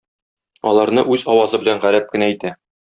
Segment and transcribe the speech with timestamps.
[0.71, 2.59] Аларны үз авазы белән гарәп кенә әйтә.